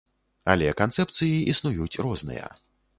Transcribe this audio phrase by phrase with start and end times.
[0.53, 2.55] Але канцэпцыі існуюць розныя.